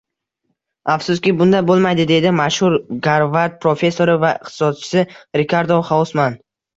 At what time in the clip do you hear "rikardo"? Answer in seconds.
5.41-5.79